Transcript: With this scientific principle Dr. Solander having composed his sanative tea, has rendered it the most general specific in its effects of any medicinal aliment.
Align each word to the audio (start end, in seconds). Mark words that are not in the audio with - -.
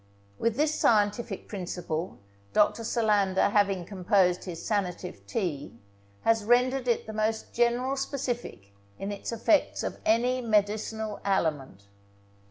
With 0.39 0.55
this 0.55 0.73
scientific 0.73 1.47
principle 1.47 2.17
Dr. 2.53 2.83
Solander 2.83 3.49
having 3.49 3.85
composed 3.85 4.45
his 4.45 4.59
sanative 4.65 5.27
tea, 5.27 5.75
has 6.23 6.43
rendered 6.43 6.87
it 6.87 7.05
the 7.05 7.13
most 7.13 7.53
general 7.53 7.95
specific 7.95 8.73
in 8.97 9.11
its 9.11 9.31
effects 9.31 9.83
of 9.83 9.99
any 10.03 10.41
medicinal 10.41 11.19
aliment. 11.23 11.83